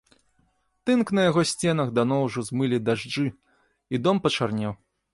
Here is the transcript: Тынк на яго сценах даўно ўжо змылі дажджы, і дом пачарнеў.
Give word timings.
Тынк 0.89 1.11
на 1.19 1.25
яго 1.29 1.43
сценах 1.51 1.93
даўно 1.99 2.19
ўжо 2.25 2.39
змылі 2.49 2.83
дажджы, 2.91 3.27
і 3.95 4.05
дом 4.09 4.15
пачарнеў. 4.29 4.79